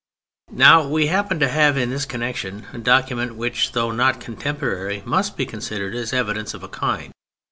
[0.55, 5.37] Now we happen to have in this connection a document which, though not contemporary must
[5.37, 7.11] be considered as evidence of a kind.